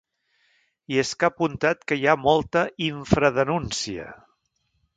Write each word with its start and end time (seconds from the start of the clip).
I 0.93 0.97
és 1.01 1.11
que 1.23 1.27
ha 1.29 1.33
apuntat 1.33 1.85
que 1.91 1.99
hi 1.99 2.07
ha 2.13 2.17
molta 2.23 2.65
“infradenúncia”. 2.89 4.09